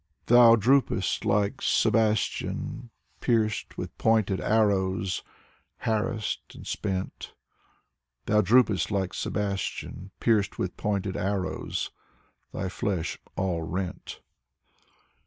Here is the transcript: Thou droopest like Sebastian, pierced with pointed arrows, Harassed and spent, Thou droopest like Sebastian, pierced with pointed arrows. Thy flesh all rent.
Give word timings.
Thou 0.25 0.55
droopest 0.55 1.25
like 1.25 1.61
Sebastian, 1.61 2.89
pierced 3.19 3.77
with 3.77 3.95
pointed 3.99 4.39
arrows, 4.41 5.21
Harassed 5.77 6.55
and 6.55 6.65
spent, 6.65 7.35
Thou 8.25 8.41
droopest 8.41 8.89
like 8.89 9.13
Sebastian, 9.13 10.09
pierced 10.19 10.57
with 10.57 10.75
pointed 10.75 11.15
arrows. 11.15 11.91
Thy 12.51 12.67
flesh 12.67 13.19
all 13.35 13.61
rent. 13.61 14.21